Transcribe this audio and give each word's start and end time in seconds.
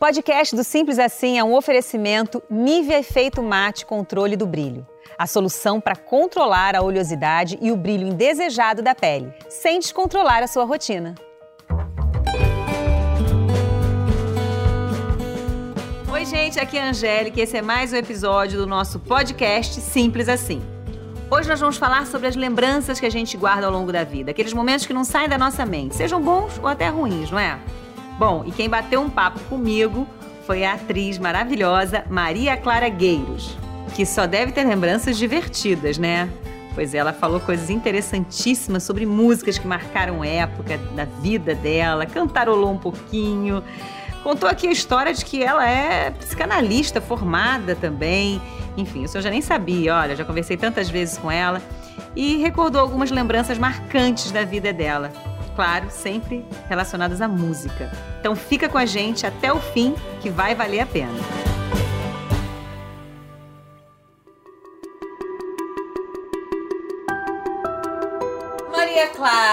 podcast 0.00 0.56
do 0.56 0.64
Simples 0.64 0.98
Assim 0.98 1.38
é 1.38 1.44
um 1.44 1.54
oferecimento 1.54 2.42
Nivea 2.48 3.00
Efeito 3.00 3.42
Mate 3.42 3.84
Controle 3.84 4.34
do 4.34 4.46
Brilho. 4.46 4.86
A 5.18 5.26
solução 5.26 5.78
para 5.78 5.94
controlar 5.94 6.74
a 6.74 6.80
oleosidade 6.80 7.58
e 7.60 7.70
o 7.70 7.76
brilho 7.76 8.08
indesejado 8.08 8.80
da 8.80 8.94
pele, 8.94 9.30
sem 9.50 9.78
descontrolar 9.78 10.42
a 10.42 10.46
sua 10.46 10.64
rotina. 10.64 11.16
Oi, 16.10 16.24
gente, 16.24 16.58
aqui 16.58 16.78
é 16.78 16.82
a 16.82 16.88
Angélica 16.88 17.38
e 17.38 17.42
esse 17.42 17.58
é 17.58 17.62
mais 17.62 17.92
um 17.92 17.96
episódio 17.96 18.58
do 18.58 18.66
nosso 18.66 19.00
podcast 19.00 19.82
Simples 19.82 20.30
Assim. 20.30 20.62
Hoje 21.30 21.46
nós 21.46 21.60
vamos 21.60 21.76
falar 21.76 22.06
sobre 22.06 22.26
as 22.26 22.34
lembranças 22.34 22.98
que 22.98 23.04
a 23.04 23.10
gente 23.10 23.36
guarda 23.36 23.66
ao 23.66 23.72
longo 23.72 23.92
da 23.92 24.02
vida, 24.02 24.30
aqueles 24.30 24.54
momentos 24.54 24.86
que 24.86 24.94
não 24.94 25.04
saem 25.04 25.28
da 25.28 25.36
nossa 25.36 25.66
mente, 25.66 25.94
sejam 25.94 26.22
bons 26.22 26.58
ou 26.58 26.68
até 26.68 26.88
ruins, 26.88 27.30
não 27.30 27.38
é? 27.38 27.60
Bom, 28.20 28.44
e 28.44 28.52
quem 28.52 28.68
bateu 28.68 29.00
um 29.00 29.08
papo 29.08 29.40
comigo 29.48 30.06
foi 30.46 30.62
a 30.62 30.74
atriz 30.74 31.16
maravilhosa 31.16 32.04
Maria 32.10 32.54
Clara 32.54 32.86
Gueiros, 32.90 33.56
que 33.96 34.04
só 34.04 34.26
deve 34.26 34.52
ter 34.52 34.62
lembranças 34.62 35.16
divertidas, 35.16 35.96
né? 35.96 36.28
Pois 36.74 36.94
ela 36.94 37.14
falou 37.14 37.40
coisas 37.40 37.70
interessantíssimas 37.70 38.82
sobre 38.82 39.06
músicas 39.06 39.56
que 39.56 39.66
marcaram 39.66 40.22
época 40.22 40.76
da 40.94 41.06
vida 41.06 41.54
dela, 41.54 42.04
cantarolou 42.04 42.70
um 42.70 42.76
pouquinho, 42.76 43.64
contou 44.22 44.50
aqui 44.50 44.68
a 44.68 44.70
história 44.70 45.14
de 45.14 45.24
que 45.24 45.42
ela 45.42 45.66
é 45.66 46.10
psicanalista 46.10 47.00
formada 47.00 47.74
também. 47.74 48.38
Enfim, 48.76 49.04
isso 49.04 49.16
eu 49.16 49.22
já 49.22 49.30
nem 49.30 49.40
sabia, 49.40 49.96
olha, 49.96 50.14
já 50.14 50.26
conversei 50.26 50.58
tantas 50.58 50.90
vezes 50.90 51.16
com 51.16 51.30
ela 51.30 51.62
e 52.14 52.36
recordou 52.36 52.82
algumas 52.82 53.10
lembranças 53.10 53.56
marcantes 53.56 54.30
da 54.30 54.44
vida 54.44 54.74
dela 54.74 55.10
claro, 55.60 55.90
sempre 55.90 56.42
relacionadas 56.70 57.20
à 57.20 57.28
música. 57.28 57.92
Então 58.18 58.34
fica 58.34 58.66
com 58.66 58.78
a 58.78 58.86
gente 58.86 59.26
até 59.26 59.52
o 59.52 59.60
fim, 59.60 59.94
que 60.22 60.30
vai 60.30 60.54
valer 60.54 60.80
a 60.80 60.86
pena. 60.86 61.49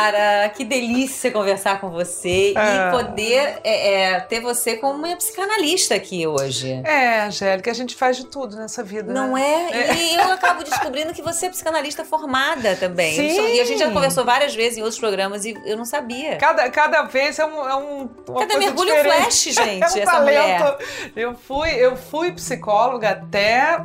Clara, 0.08 0.50
que 0.50 0.64
delícia 0.64 1.32
conversar 1.32 1.82
com 1.82 1.90
você 1.90 2.54
é. 2.56 2.88
e 2.88 2.92
poder 2.92 3.60
é, 3.64 4.14
é, 4.14 4.20
ter 4.22 4.40
você 4.40 4.78
como 4.78 5.06
uma 5.06 5.16
psicanalista 5.16 5.96
aqui 5.96 6.26
hoje. 6.26 6.82
É, 6.86 7.24
Angélica, 7.24 7.70
a 7.70 7.74
gente 7.74 7.96
faz 7.96 8.18
de 8.18 8.26
tudo 8.26 8.56
nessa 8.56 8.84
vida. 8.84 9.12
Não 9.12 9.34
né? 9.34 9.70
é? 9.72 9.96
E 9.96 10.16
eu 10.16 10.32
acabo 10.32 10.64
descobrindo 10.64 11.14
que 11.14 11.22
você 11.22 11.48
é 11.48 11.50
psicanalista 11.50 12.06
formada 12.06 12.76
também. 12.76 13.16
Sim. 13.16 13.56
E 13.56 13.60
a 13.60 13.66
gente 13.66 13.80
já 13.80 13.92
conversou 13.92 14.24
várias 14.24 14.56
vezes 14.56 14.78
em 14.78 14.82
outros 14.82 15.00
programas 15.00 15.46
e 15.46 15.58
eu 15.66 15.76
não 15.76 15.86
sabia. 15.86 16.38
Cada, 16.38 16.70
cada 16.70 17.04
vez 17.04 17.38
é 17.40 17.46
um. 17.46 17.68
É 17.68 17.76
um 17.76 18.08
cada 18.08 18.58
mergulho 18.58 18.94
diferente. 18.94 19.22
flash, 19.22 19.44
gente, 19.44 19.84
é 19.84 19.86
um 19.86 20.02
essa 20.02 20.06
talento. 20.06 20.24
mulher. 20.24 20.78
Eu 21.16 21.36
fui, 21.36 21.70
eu 21.72 21.98
fui 21.98 22.32
psicóloga 22.32 23.10
até 23.10 23.82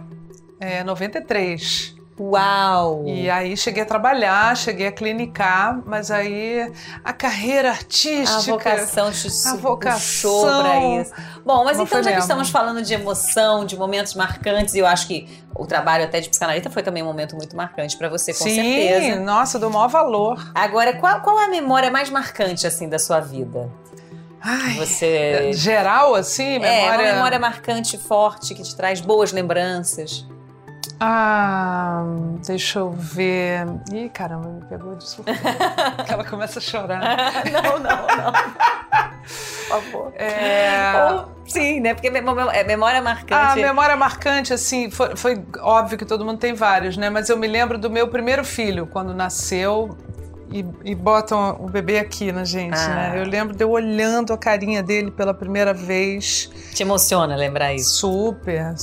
é, 0.60 0.84
93. 0.84 2.01
Uau! 2.22 3.04
E 3.04 3.28
aí 3.28 3.56
cheguei 3.56 3.82
a 3.82 3.86
trabalhar, 3.86 4.56
cheguei 4.56 4.86
a 4.86 4.92
clinicar, 4.92 5.82
mas 5.84 6.08
aí 6.10 6.72
a 7.02 7.12
carreira 7.12 7.70
artística. 7.70 8.38
A 8.38 8.56
vocação 8.56 9.10
te 9.10 9.28
a 9.48 9.54
vocação 9.56 10.62
para 10.62 11.00
isso. 11.00 11.12
Bom, 11.44 11.64
mas 11.64 11.80
então, 11.80 11.98
já 11.98 12.10
mesmo. 12.10 12.12
que 12.12 12.18
estamos 12.20 12.48
falando 12.48 12.80
de 12.82 12.94
emoção, 12.94 13.64
de 13.64 13.76
momentos 13.76 14.14
marcantes, 14.14 14.74
e 14.74 14.78
eu 14.78 14.86
acho 14.86 15.08
que 15.08 15.28
o 15.54 15.66
trabalho 15.66 16.04
até 16.04 16.20
de 16.20 16.28
psicanalista 16.28 16.70
foi 16.70 16.82
também 16.82 17.02
um 17.02 17.06
momento 17.06 17.34
muito 17.34 17.56
marcante 17.56 17.96
para 17.96 18.08
você, 18.08 18.32
com 18.32 18.44
Sim, 18.44 18.54
certeza. 18.54 19.16
Sim, 19.16 19.24
nossa, 19.24 19.58
do 19.58 19.68
maior 19.68 19.88
valor. 19.88 20.52
Agora, 20.54 20.96
qual, 20.96 21.20
qual 21.22 21.40
é 21.40 21.46
a 21.46 21.48
memória 21.48 21.90
mais 21.90 22.08
marcante, 22.08 22.66
assim, 22.68 22.88
da 22.88 23.00
sua 23.00 23.18
vida? 23.18 23.68
Ai, 24.40 24.74
você... 24.74 25.52
Geral, 25.52 26.14
assim? 26.14 26.58
Memória... 26.58 26.68
É, 26.68 26.90
uma 26.90 27.14
memória 27.14 27.38
marcante, 27.38 27.98
forte, 27.98 28.54
que 28.54 28.62
te 28.62 28.76
traz 28.76 29.00
boas 29.00 29.32
lembranças. 29.32 30.26
Ah, 31.04 32.04
deixa 32.46 32.78
eu 32.78 32.92
ver. 32.92 33.66
Ih, 33.92 34.08
caramba, 34.08 34.48
me 34.48 34.64
pegou 34.66 34.94
de 34.94 35.02
surpresa. 35.02 35.40
ela 36.08 36.22
começa 36.22 36.60
a 36.60 36.62
chorar. 36.62 37.00
não, 37.50 37.80
não, 37.80 38.06
não. 38.06 38.32
Por 38.32 39.82
favor. 39.82 40.12
É... 40.14 40.92
Ou, 41.10 41.28
sim, 41.44 41.80
né? 41.80 41.92
Porque 41.92 42.06
é 42.06 42.62
memória 42.62 43.02
marcante. 43.02 43.34
Ah, 43.34 43.56
memória 43.56 43.96
marcante, 43.96 44.52
assim, 44.52 44.92
foi, 44.92 45.16
foi 45.16 45.44
óbvio 45.58 45.98
que 45.98 46.04
todo 46.04 46.24
mundo 46.24 46.38
tem 46.38 46.54
vários, 46.54 46.96
né? 46.96 47.10
Mas 47.10 47.28
eu 47.28 47.36
me 47.36 47.48
lembro 47.48 47.78
do 47.78 47.90
meu 47.90 48.06
primeiro 48.06 48.44
filho, 48.44 48.86
quando 48.86 49.12
nasceu 49.12 49.98
e, 50.50 50.64
e, 50.84 50.94
botam 50.94 51.56
o 51.60 51.68
bebê 51.68 51.98
aqui 51.98 52.30
na 52.30 52.44
gente, 52.44 52.76
né? 52.76 53.08
ah. 53.08 53.10
né? 53.10 53.20
Eu 53.20 53.24
lembro 53.24 53.56
de 53.56 53.64
eu 53.64 53.70
olhando 53.70 54.32
a 54.32 54.38
carinha 54.38 54.82
dele 54.82 55.10
pela 55.10 55.32
primeira 55.32 55.72
vez. 55.72 56.50
Te 56.74 56.82
emociona 56.82 57.34
lembrar 57.36 57.72
isso? 57.74 57.90
Super. 57.90 58.74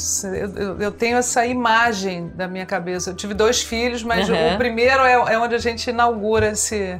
Eu, 0.57 0.79
eu 0.79 0.91
tenho 0.91 1.17
essa 1.17 1.45
imagem 1.45 2.29
da 2.29 2.47
minha 2.47 2.65
cabeça. 2.65 3.11
Eu 3.11 3.15
tive 3.15 3.33
dois 3.33 3.61
filhos, 3.61 4.03
mas 4.03 4.29
uhum. 4.29 4.55
o 4.55 4.57
primeiro 4.57 5.03
é, 5.03 5.13
é, 5.33 5.39
onde 5.39 5.55
a 5.55 5.59
gente 5.59 5.89
inaugura 5.89 6.51
esse. 6.51 6.99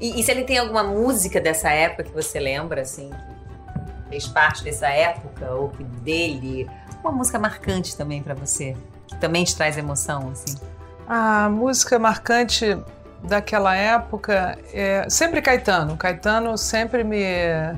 E, 0.00 0.20
e, 0.20 0.22
se 0.22 0.30
ele 0.30 0.44
tem 0.44 0.58
alguma 0.58 0.84
música 0.84 1.40
dessa 1.40 1.70
época 1.70 2.04
que 2.04 2.12
você 2.12 2.38
lembra, 2.38 2.82
assim, 2.82 3.08
que 3.08 4.10
fez 4.10 4.26
parte 4.26 4.62
dessa 4.62 4.88
época, 4.88 5.50
ou 5.52 5.70
que 5.70 5.82
dele, 5.82 6.68
uma 7.02 7.12
música 7.12 7.38
marcante 7.38 7.96
também 7.96 8.22
para 8.22 8.34
você, 8.34 8.76
que 9.06 9.16
também 9.18 9.44
te 9.44 9.56
traz 9.56 9.78
emoção, 9.78 10.30
assim? 10.30 10.54
A 11.08 11.48
música 11.48 11.98
marcante 11.98 12.76
daquela 13.26 13.76
época, 13.76 14.58
é, 14.72 15.06
sempre 15.08 15.42
Caetano. 15.42 15.96
Caetano 15.96 16.56
sempre 16.56 17.04
me. 17.04 17.22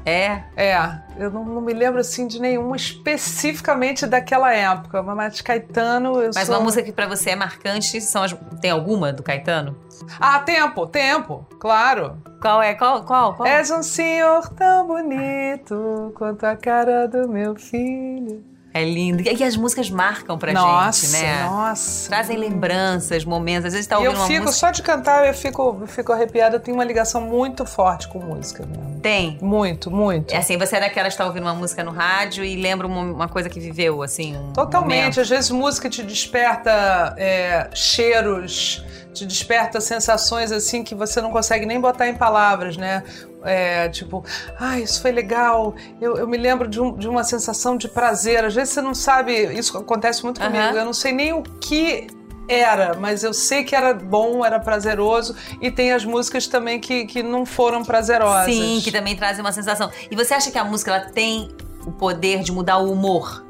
É? 0.05 0.45
É. 0.57 0.99
Eu 1.19 1.31
não, 1.31 1.45
não 1.45 1.61
me 1.61 1.73
lembro 1.73 2.01
assim 2.01 2.27
de 2.27 2.41
nenhuma 2.41 2.77
especificamente 2.77 4.07
daquela 4.07 4.53
época, 4.53 5.03
mas 5.03 5.41
Caetano. 5.41 6.21
Eu 6.21 6.31
mas 6.35 6.47
sou... 6.47 6.57
uma 6.57 6.63
música 6.63 6.83
que 6.83 6.93
para 6.93 7.07
você 7.07 7.31
é 7.31 7.37
marcante, 7.37 8.01
são 8.01 8.23
as... 8.23 8.37
tem 8.61 8.71
alguma 8.71 9.13
do 9.13 9.23
Caetano? 9.23 9.77
Ah, 10.21 10.39
tempo, 10.39 10.87
tempo, 10.87 11.47
claro. 11.59 12.23
Qual 12.41 12.63
é? 12.63 12.75
Qual? 12.75 13.03
Qual? 13.05 13.35
qual? 13.35 13.49
És 13.49 13.71
um 13.71 13.83
senhor 13.83 14.49
tão 14.51 14.87
bonito 14.87 16.13
quanto 16.15 16.45
a 16.45 16.55
cara 16.55 17.09
do 17.09 17.29
meu 17.29 17.57
filho. 17.57 18.45
É 18.78 18.84
lindo. 18.84 19.22
E 19.22 19.43
as 19.43 19.56
músicas 19.56 19.91
marcam 19.91 20.39
pra 20.39 20.53
nossa, 20.53 21.06
gente, 21.06 21.21
né? 21.21 21.43
Nossa. 21.44 22.09
Trazem 22.09 22.37
lembranças, 22.37 23.25
momentos. 23.25 23.66
Às 23.66 23.72
vezes 23.72 23.87
tá 23.87 23.99
ouvindo 23.99 24.15
eu 24.15 24.27
fico, 24.27 24.44
música... 24.44 24.53
só 24.53 24.71
de 24.71 24.83
cantar, 24.83 25.27
eu 25.27 25.34
fico, 25.34 25.78
eu 25.81 25.87
fico 25.87 26.12
arrepiada. 26.12 26.56
Eu 26.56 26.61
tenho 26.61 26.77
uma 26.77 26.84
ligação 26.84 27.21
muito 27.21 27.67
forte 27.67 28.06
com 28.09 28.21
música 28.21 28.65
mesmo. 28.65 29.00
Tem? 29.00 29.38
Muito, 29.41 29.91
muito. 29.91 30.33
É 30.33 30.38
assim, 30.38 30.56
você 30.56 30.77
é 30.77 30.81
daquela 30.81 31.09
que 31.09 31.15
está 31.15 31.27
ouvindo 31.27 31.43
uma 31.43 31.55
música 31.55 31.83
no 31.83 31.91
rádio 31.91 32.44
e 32.44 32.56
lembra 32.56 32.87
uma, 32.87 33.00
uma 33.00 33.28
coisa 33.28 33.49
que 33.49 33.59
viveu, 33.59 34.03
assim? 34.03 34.37
Um 34.37 34.53
Totalmente. 34.53 34.99
Momento. 34.99 35.21
Às 35.21 35.28
vezes 35.28 35.50
música 35.50 35.88
te 35.88 36.03
desperta 36.03 37.15
é, 37.17 37.69
cheiros, 37.75 38.84
te 39.12 39.27
desperta 39.27 39.81
sensações 39.81 40.53
assim 40.53 40.84
que 40.84 40.94
você 40.94 41.21
não 41.21 41.31
consegue 41.31 41.67
nem 41.67 41.81
botar 41.81 42.09
em 42.09 42.15
palavras, 42.15 42.77
né? 42.77 43.03
É, 43.44 43.88
tipo, 43.88 44.25
ah, 44.59 44.78
isso 44.78 45.00
foi 45.00 45.12
legal. 45.12 45.75
Eu, 46.00 46.16
eu 46.16 46.26
me 46.26 46.37
lembro 46.37 46.69
de, 46.69 46.81
um, 46.81 46.97
de, 46.97 47.09
uma 47.09 47.25
sensação 47.25 47.76
de 47.76 47.88
prazer. 47.88 48.44
Às 48.44 48.54
vezes 48.54 48.75
você 48.75 48.82
não 48.82 48.94
sabe, 48.94 49.32
isso 49.54 49.76
acontece 49.78 50.25
muito 50.25 50.41
comigo. 50.41 50.65
Uhum. 50.65 50.76
Eu 50.76 50.84
não 50.84 50.93
sei 50.93 51.12
nem 51.12 51.32
o 51.32 51.43
que 51.43 52.09
era, 52.49 52.94
mas 52.94 53.22
eu 53.22 53.34
sei 53.34 53.62
que 53.62 53.76
era 53.76 53.93
bom, 53.94 54.44
era 54.44 54.59
prazeroso. 54.59 55.37
E 55.60 55.71
tem 55.71 55.93
as 55.93 56.04
músicas 56.04 56.47
também 56.47 56.81
que, 56.81 57.04
que 57.04 57.22
não 57.22 57.44
foram 57.44 57.84
prazerosas. 57.84 58.54
Sim, 58.54 58.81
que 58.82 58.91
também 58.91 59.15
trazem 59.15 59.41
uma 59.41 59.53
sensação. 59.53 59.91
E 60.10 60.16
você 60.16 60.34
acha 60.34 60.50
que 60.50 60.59
a 60.59 60.65
música 60.65 60.91
ela 60.91 61.05
tem 61.10 61.50
o 61.87 61.93
poder 61.93 62.43
de 62.43 62.50
mudar 62.50 62.78
o 62.78 62.91
humor? 62.91 63.48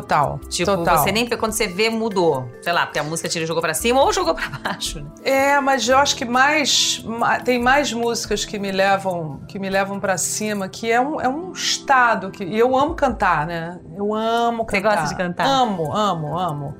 Total. 0.00 0.40
Tipo, 0.48 0.76
total. 0.76 0.98
você 0.98 1.12
nem 1.12 1.28
quando 1.28 1.52
você 1.52 1.68
vê, 1.68 1.88
mudou. 1.88 2.48
Sei 2.60 2.72
lá, 2.72 2.84
porque 2.84 2.98
a 2.98 3.04
música 3.04 3.28
te 3.28 3.44
jogou 3.46 3.62
para 3.62 3.74
cima 3.74 4.02
ou 4.02 4.12
jogou 4.12 4.34
para 4.34 4.48
baixo. 4.48 5.00
Né? 5.00 5.10
É, 5.22 5.60
mas 5.60 5.88
eu 5.88 5.96
acho 5.98 6.16
que 6.16 6.24
mais 6.24 7.04
tem 7.44 7.60
mais 7.60 7.92
músicas 7.92 8.44
que 8.44 8.58
me 8.58 8.72
levam 8.72 9.40
que 9.46 9.58
me 9.58 9.70
levam 9.70 10.00
para 10.00 10.18
cima, 10.18 10.68
que 10.68 10.90
é 10.90 11.00
um, 11.00 11.20
é 11.20 11.28
um 11.28 11.52
estado 11.52 12.30
que 12.30 12.44
e 12.44 12.58
eu 12.58 12.76
amo 12.76 12.94
cantar, 12.94 13.46
né? 13.46 13.78
Eu 13.96 14.12
amo 14.12 14.64
cantar. 14.64 14.90
Você 14.90 14.96
gosta 14.96 15.14
de 15.14 15.16
cantar? 15.16 15.46
Amo, 15.46 15.92
amo, 15.94 16.36
amo. 16.36 16.74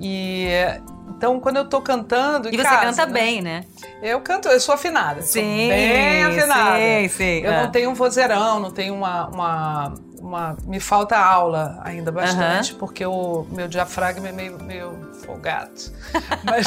E 0.00 0.48
então, 1.16 1.38
quando 1.38 1.56
eu 1.56 1.68
tô 1.68 1.80
cantando. 1.80 2.48
E 2.48 2.56
você 2.56 2.62
casa, 2.62 2.80
canta 2.80 3.06
né? 3.06 3.12
bem, 3.12 3.42
né? 3.42 3.64
Eu 4.02 4.20
canto, 4.20 4.48
eu 4.48 4.58
sou 4.58 4.74
afinada. 4.74 5.22
Sim. 5.22 5.40
Sou 5.40 5.68
bem 5.68 6.24
afinada. 6.24 6.78
Sim, 6.78 7.08
sim. 7.08 7.38
Eu 7.40 7.52
é. 7.52 7.62
não 7.62 7.70
tenho 7.70 7.90
um 7.90 7.94
vozeirão, 7.94 8.58
não 8.58 8.70
tenho 8.70 8.94
uma, 8.94 9.28
uma 9.28 9.94
uma, 10.24 10.56
me 10.64 10.80
falta 10.80 11.18
aula 11.18 11.78
ainda 11.84 12.10
bastante, 12.10 12.72
uhum. 12.72 12.78
porque 12.78 13.04
o 13.04 13.46
meu 13.50 13.68
diafragma 13.68 14.26
é 14.28 14.32
meio, 14.32 14.58
meio 14.62 15.12
folgado. 15.24 15.70
Mas, 16.44 16.66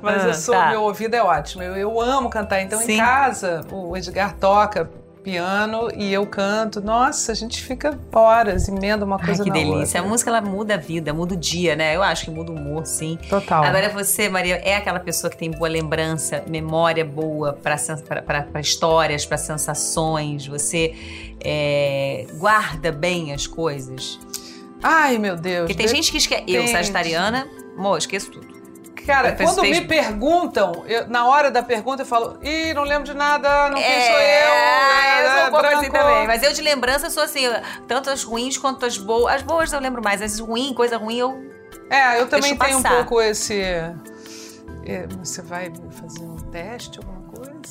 mas 0.00 0.22
uhum, 0.22 0.28
eu 0.28 0.34
sou, 0.34 0.54
tá. 0.54 0.68
meu 0.70 0.82
ouvido 0.82 1.14
é 1.14 1.22
ótimo. 1.22 1.62
Eu, 1.62 1.76
eu 1.76 2.00
amo 2.00 2.30
cantar. 2.30 2.60
Então, 2.60 2.78
Sim. 2.80 2.94
em 2.94 2.98
casa, 2.98 3.64
o 3.70 3.96
Edgar 3.96 4.34
toca 4.36 4.90
piano 5.24 5.88
e 5.96 6.12
eu 6.12 6.26
canto. 6.26 6.82
Nossa, 6.82 7.32
a 7.32 7.34
gente 7.34 7.62
fica 7.62 7.98
horas, 8.12 8.68
emenda 8.68 9.04
uma 9.04 9.18
coisa 9.18 9.42
Ai, 9.42 9.44
que 9.44 9.50
delícia. 9.50 9.78
outra. 9.78 10.00
A 10.00 10.02
música 10.04 10.30
ela 10.30 10.40
muda 10.42 10.74
a 10.74 10.76
vida, 10.76 11.14
muda 11.14 11.34
o 11.34 11.36
dia, 11.36 11.74
né? 11.74 11.96
Eu 11.96 12.02
acho 12.02 12.26
que 12.26 12.30
muda 12.30 12.52
o 12.52 12.54
humor, 12.54 12.86
sim. 12.86 13.18
Total. 13.28 13.64
Agora 13.64 13.88
você, 13.88 14.28
Maria, 14.28 14.56
é 14.56 14.76
aquela 14.76 15.00
pessoa 15.00 15.30
que 15.30 15.36
tem 15.36 15.50
boa 15.50 15.68
lembrança, 15.68 16.44
memória 16.46 17.04
boa 17.04 17.54
para 17.54 18.60
histórias, 18.60 19.24
para 19.24 19.38
sensações. 19.38 20.46
Você 20.46 20.94
é, 21.42 22.26
guarda 22.34 22.92
bem 22.92 23.32
as 23.32 23.46
coisas. 23.46 24.20
Ai, 24.82 25.16
meu 25.16 25.34
Deus. 25.34 25.66
Porque 25.66 25.74
tem 25.74 25.88
gente 25.88 26.12
que 26.12 26.18
esquece. 26.18 26.44
Eu, 26.46 26.68
sagitariana, 26.68 27.48
mo, 27.74 27.96
esqueço 27.96 28.30
tudo. 28.30 28.53
Cara, 29.06 29.36
Fez- 29.36 29.50
quando 29.50 29.62
me 29.62 29.80
perguntam, 29.82 30.84
eu- 30.86 31.06
na 31.08 31.26
hora 31.26 31.50
da 31.50 31.62
pergunta 31.62 32.02
eu 32.02 32.06
falo, 32.06 32.38
ih, 32.42 32.72
não 32.72 32.82
lembro 32.84 33.04
de 33.04 33.14
nada, 33.14 33.68
não 33.68 33.76
quem 33.76 33.84
é, 33.84 34.00
sou 34.10 34.20
eu. 34.20 35.24
eu 35.24 35.38
sou 35.38 35.46
um 35.46 35.50
pouco 35.50 35.66
assim 35.66 35.90
branco." 35.90 35.92
também. 36.08 36.26
Mas 36.26 36.42
eu 36.42 36.52
de 36.52 36.62
lembrança 36.62 37.10
sou 37.10 37.22
assim, 37.22 37.42
tanto 37.86 38.08
as 38.10 38.22
ruins 38.22 38.56
quanto 38.56 38.86
as 38.86 38.96
boas. 38.96 39.34
As 39.34 39.42
boas 39.42 39.72
eu 39.72 39.80
lembro 39.80 40.02
mais, 40.02 40.22
as 40.22 40.38
ruins, 40.38 40.74
coisa 40.74 40.96
ruim 40.96 41.16
eu. 41.18 41.50
É, 41.90 42.20
eu 42.20 42.26
também 42.28 42.56
tenho 42.56 42.82
passar. 42.82 42.92
um 42.94 42.96
pouco 42.96 43.20
esse. 43.20 43.60
é, 43.60 43.92
Você 45.18 45.42
vai 45.42 45.70
fazer 45.90 46.24
um 46.24 46.36
teste, 46.50 46.98
alguma? 46.98 47.13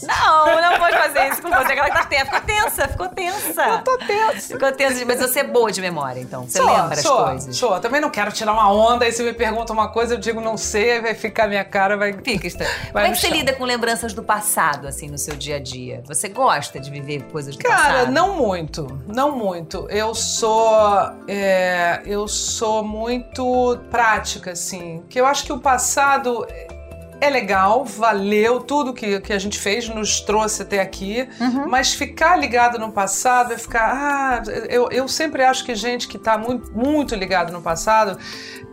Não, 0.02 0.62
não 0.62 0.80
pode 0.80 0.98
fazer 0.98 1.30
isso 1.30 1.42
com 1.42 1.50
você. 1.50 1.74
Aquela 1.74 1.90
que 1.90 1.96
tá 1.96 2.06
tensa. 2.06 2.26
Ficou 2.26 2.40
tensa, 2.40 2.88
ficou 2.88 3.10
tensa. 3.10 3.64
Eu 3.64 3.84
tô 3.84 3.98
tenso. 3.98 4.48
Ficou 4.48 4.72
tensa, 4.72 5.06
mas 5.06 5.20
você 5.20 5.40
é 5.40 5.44
boa 5.44 5.72
de 5.72 5.82
memória, 5.82 6.20
então. 6.20 6.44
Você 6.44 6.58
Sou, 6.58 6.68
lembra 6.68 6.96
sou, 6.96 7.20
as 7.20 7.30
coisas. 7.30 7.58
Sou. 7.58 7.80
Também 7.80 8.02
não 8.02 8.10
quero 8.10 8.32
tirar 8.32 8.54
uma 8.54 8.72
onda, 8.72 9.06
aí 9.06 9.12
você 9.12 9.24
me 9.24 9.34
pergunta 9.34 9.72
uma 9.74 9.90
coisa, 9.90 10.16
eu 10.16 10.18
digo 10.18 10.42
não 10.42 10.58
sei, 10.58 10.94
aí 10.94 11.02
vai 11.02 11.16
ficar 11.16 11.48
minha 11.48 11.64
cara, 11.64 11.98
vai. 11.98 12.14
Fica 12.14 12.48
estranho. 12.48 12.72
Como 12.92 13.00
é 13.00 13.12
que 13.12 13.16
você 13.18 13.28
chão. 13.28 13.38
lida 13.38 13.54
com 13.54 13.66
lembranças 13.66 14.14
do 14.14 14.24
passado, 14.24 14.88
assim, 14.88 15.08
no 15.10 15.18
seu 15.18 15.36
dia 15.36 15.58
a 15.58 15.60
dia? 15.60 16.02
Você 16.06 16.30
gosta 16.30 16.80
de 16.80 16.90
viver 16.90 17.24
coisas 17.32 17.56
do 17.56 17.64
Cara, 17.64 17.76
passado? 17.78 18.12
não 18.12 18.36
muito, 18.36 19.02
não 19.08 19.32
muito. 19.32 19.88
Eu 19.90 20.16
sou, 20.16 21.12
é, 21.28 22.02
eu 22.06 22.28
sou 22.28 22.84
muito 22.84 23.80
prática, 23.90 24.52
assim. 24.52 25.04
Que 25.10 25.20
eu 25.20 25.26
acho 25.26 25.44
que 25.46 25.54
o 25.54 25.60
passado 25.60 26.46
é 27.24 27.30
legal, 27.30 27.86
valeu 27.86 28.60
tudo 28.60 28.94
que, 28.94 29.22
que 29.22 29.32
a 29.32 29.40
gente 29.40 29.58
fez, 29.58 29.88
nos 29.88 30.20
trouxe 30.20 30.64
até 30.64 30.82
aqui. 30.82 31.28
Uhum. 31.40 31.70
Mas 31.70 31.94
ficar 31.94 32.36
ligado 32.36 32.78
no 32.78 32.92
passado 32.92 33.54
é 33.54 33.58
ficar. 33.58 33.94
Ah, 33.94 34.44
eu, 34.70 34.90
eu 34.92 35.08
sempre 35.08 35.42
acho 35.42 35.64
que 35.64 35.74
gente 35.74 36.08
que 36.08 36.18
está 36.18 36.38
muito, 36.38 36.70
muito 36.74 37.16
ligado 37.16 37.54
no 37.54 37.62
passado 37.62 38.18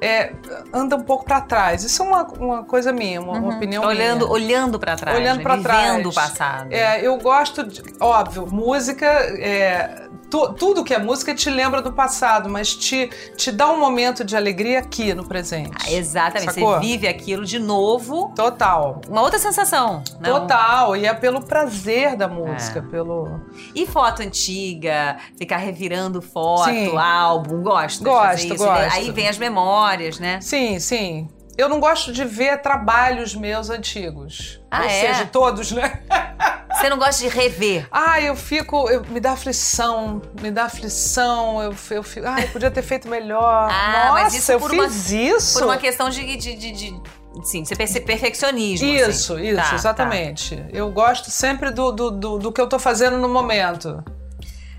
é, 0.01 0.33
anda 0.73 0.97
um 0.97 1.03
pouco 1.03 1.25
para 1.25 1.41
trás. 1.41 1.85
Isso 1.85 2.03
é 2.03 2.07
uma, 2.07 2.23
uma 2.25 2.65
coisa 2.65 2.93
minha, 2.93 3.21
uma, 3.21 3.35
uma 3.35 3.55
opinião 3.57 3.85
olhando, 3.85 4.25
minha. 4.25 4.33
olhando 4.33 4.81
para 4.81 4.97
trás. 4.97 5.17
Olhando 5.17 5.45
né? 5.45 5.57
Vivendo 5.57 5.63
trás. 5.63 6.07
o 6.07 6.13
passado. 6.13 6.73
É, 6.73 7.07
eu 7.07 7.17
gosto, 7.19 7.63
de, 7.63 7.83
óbvio, 8.01 8.49
música, 8.51 9.07
é, 9.07 10.09
tu- 10.31 10.53
tudo 10.55 10.85
que 10.85 10.95
é 10.95 10.99
música 10.99 11.35
te 11.35 11.51
lembra 11.51 11.83
do 11.83 11.93
passado, 11.93 12.49
mas 12.49 12.75
te, 12.75 13.11
te 13.37 13.51
dá 13.51 13.69
um 13.71 13.79
momento 13.79 14.25
de 14.25 14.37
alegria 14.37 14.79
aqui 14.79 15.13
no 15.13 15.25
presente. 15.27 15.73
Ah, 15.87 15.91
exatamente. 15.93 16.55
Sacou? 16.55 16.75
Você 16.75 16.81
vive 16.81 17.09
aquilo 17.09 17.45
de 17.45 17.59
novo. 17.59 18.33
Total. 18.35 19.01
Uma 19.09 19.23
outra 19.23 19.39
sensação. 19.39 20.03
Não? 20.21 20.41
Total, 20.41 20.97
e 20.97 21.07
é 21.07 21.13
pelo 21.13 21.43
prazer 21.43 22.17
da 22.17 22.29
música, 22.29 22.79
É. 22.79 22.83
pelo. 22.83 23.41
E 23.75 23.87
foto 23.87 24.23
antiga, 24.23 25.17
ficar 25.37 25.57
revirando 25.59 26.23
foto, 26.23 26.65
Sim. 26.71 26.97
álbum, 26.97 27.63
gosto 27.63 27.99
de 27.99 28.05
Gosto, 28.05 28.25
fazer 28.27 28.55
isso. 28.55 28.65
gosto. 28.65 28.95
Aí 28.95 29.11
vem 29.11 29.29
as 29.29 29.37
memórias, 29.39 30.19
né? 30.19 30.41
Sim, 30.41 30.79
sim. 30.79 31.29
Eu 31.59 31.69
não 31.69 31.79
gosto 31.81 32.11
de 32.13 32.25
ver 32.25 32.63
trabalhos 32.63 33.35
meus 33.35 33.69
antigos. 33.69 34.61
Ah, 34.71 34.79
Ou 34.81 34.85
é? 34.87 34.89
seja, 34.89 35.27
todos, 35.27 35.73
né? 35.73 36.01
Você 36.81 36.89
não 36.89 36.99
gosta 36.99 37.23
de 37.23 37.29
rever. 37.29 37.87
Ah, 37.91 38.21
eu 38.21 38.35
fico. 38.35 38.89
eu- 38.89 39.05
me 39.09 39.21
dá 39.21 39.33
aflição, 39.33 40.21
me 40.41 40.51
dá 40.51 40.65
aflição. 40.65 41.63
Eu, 41.63 41.75
eu 41.91 42.03
fico. 42.03 42.27
Ah, 42.27 42.41
eu 42.41 42.49
podia 42.49 42.71
ter 42.71 42.83
feito 42.83 43.09
melhor. 43.09 43.69
Ah, 43.71 43.93
Nossa, 44.09 44.13
mas 44.13 44.35
isso 44.35 44.53
eu 44.53 44.59
por 44.59 44.71
uma- 44.73 44.85
fiz 44.89 45.11
isso. 45.11 45.59
Por 45.59 45.65
uma 45.65 45.77
questão 45.77 46.09
de. 46.09 46.37
de, 46.37 46.55
de, 46.57 46.73
de 46.73 47.01
sim, 47.45 47.65
você 47.65 47.77
perce- 47.77 48.01
perfeccionismo. 48.01 48.87
Isso, 48.87 49.35
assim. 49.35 49.47
isso, 49.49 49.57
Tá, 49.57 49.75
exatamente. 49.75 50.65
Eu 50.73 50.91
gosto 50.91 51.31
sempre 51.31 51.71
do, 51.71 51.93
do, 51.93 52.11
do, 52.11 52.39
do 52.39 52.53
que 52.53 52.61
eu 52.61 52.69
tô 52.69 52.79
fazendo 52.79 53.19
no 53.19 53.29
momento. 53.29 54.03
tá. 54.05 54.13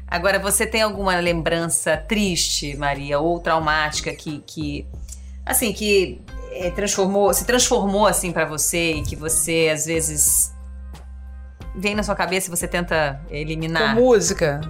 Agora, 0.08 0.38
você 0.40 0.66
tem 0.66 0.82
alguma 0.82 1.16
lembrança 1.16 1.96
triste, 1.96 2.76
Maria, 2.76 3.20
ou 3.20 3.40
traumática 3.40 4.12
que. 4.14 4.44
que 4.46 4.86
assim, 5.46 5.72
que 5.72 6.22
eh, 6.52 6.70
transformou, 6.72 7.34
se 7.34 7.46
transformou 7.46 8.06
assim 8.06 8.32
pra 8.32 8.44
você 8.46 8.94
e 8.96 9.04
que 9.04 9.16
você 9.16 9.70
às 9.74 9.86
vezes 9.86 10.51
vem 11.76 11.96
na 11.96 12.04
sua 12.04 12.16
cabeça 12.16 12.48
e 12.48 12.50
você 12.50 12.68
tenta 12.68 13.22
Com 13.28 13.36
eliminar? 13.36 13.96
música. 13.96 14.62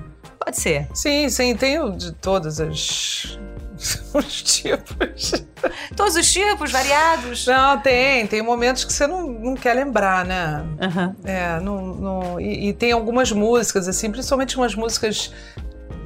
Pode 0.44 0.59
ser. 0.59 0.88
Sim, 0.94 1.30
sim, 1.30 1.56
tenho 1.56 1.92
de 1.95 2.12
todas 2.13 2.59
as. 2.59 3.38
os 4.13 4.42
tipos. 4.44 5.45
Todos 5.95 6.15
os 6.15 6.31
tipos, 6.31 6.71
variados. 6.71 7.45
Não, 7.48 7.80
tem. 7.80 8.25
Tem 8.27 8.42
momentos 8.42 8.83
que 8.83 8.92
você 8.94 9.06
não, 9.07 9.27
não 9.27 9.56
quer 9.56 9.74
lembrar, 9.75 10.25
né? 10.25 10.63
Aham. 10.80 11.15
É, 11.24 11.59
não, 11.59 11.81
não- 11.95 12.39
e, 12.39 12.69
e 12.69 12.74
tem 12.74 12.92
algumas 12.92 13.31
músicas, 13.31 13.88
assim, 13.88 14.12
principalmente 14.12 14.57
umas 14.57 14.75
músicas 14.75 15.31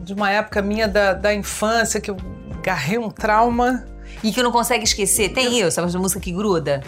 de 0.02 0.14
uma 0.14 0.30
época 0.32 0.62
minha 0.62 0.88
da, 0.88 1.14
da 1.14 1.34
infância, 1.34 2.00
que 2.00 2.12
eu 2.12 2.18
agarrei 2.60 2.98
um 2.98 3.10
trauma 3.10 3.86
E 4.24 4.32
que 4.32 4.42
não 4.44 4.52
consegue 4.52 4.84
esquecer. 4.84 5.30
Tem 5.34 5.60
isso, 5.60 5.80
essa 5.80 5.98
música 6.00 6.20
que 6.22 6.32
gruda. 6.32 6.82